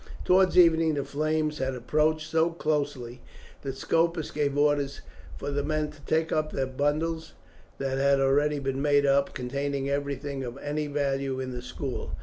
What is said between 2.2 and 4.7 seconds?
so closely, that Scopus gave